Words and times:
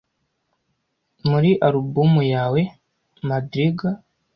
muri 1.29 1.49
alubumu 1.67 2.21
yawe 2.33 2.61
madrigal 3.27 3.95